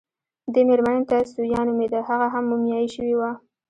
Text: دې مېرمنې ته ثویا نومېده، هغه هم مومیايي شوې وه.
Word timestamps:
دې 0.53 0.61
مېرمنې 0.69 1.03
ته 1.09 1.17
ثویا 1.33 1.61
نومېده، 1.67 1.99
هغه 2.09 2.25
هم 2.33 2.43
مومیايي 2.51 2.87
شوې 2.95 3.15
وه. 3.19 3.31